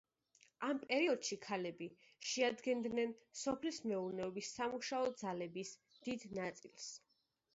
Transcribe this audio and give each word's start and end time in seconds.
ამ 0.67 0.77
პერიოდში 0.83 1.35
ქალები 1.43 1.89
შეადგენდნენ 2.29 3.13
სოფლის 3.41 3.79
მეურნეობის 3.91 4.49
სამუშაო 4.61 5.13
ძალების 5.23 5.75
დიდ 6.09 6.25
ნაწილს. 6.39 6.91